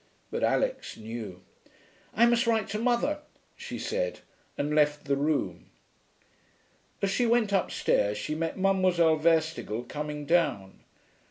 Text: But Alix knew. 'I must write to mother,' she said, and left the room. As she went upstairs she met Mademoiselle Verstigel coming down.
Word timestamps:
But 0.31 0.43
Alix 0.43 0.97
knew. 0.97 1.43
'I 2.15 2.25
must 2.25 2.47
write 2.47 2.67
to 2.69 2.79
mother,' 2.79 3.19
she 3.55 3.77
said, 3.77 4.21
and 4.57 4.73
left 4.73 5.05
the 5.05 5.15
room. 5.15 5.69
As 7.03 7.11
she 7.11 7.27
went 7.27 7.51
upstairs 7.53 8.17
she 8.17 8.33
met 8.33 8.57
Mademoiselle 8.57 9.17
Verstigel 9.17 9.83
coming 9.83 10.25
down. 10.25 10.79